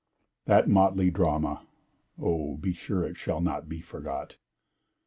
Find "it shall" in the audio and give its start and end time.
3.03-3.39